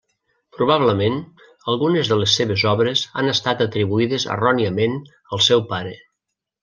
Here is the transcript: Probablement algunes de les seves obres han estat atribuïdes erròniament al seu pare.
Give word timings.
Probablement 0.59 1.17
algunes 1.73 2.09
de 2.13 2.17
les 2.21 2.33
seves 2.41 2.63
obres 2.71 3.03
han 3.21 3.29
estat 3.35 3.61
atribuïdes 3.67 4.27
erròniament 4.37 4.97
al 5.37 5.45
seu 5.51 5.63
pare. 5.75 5.93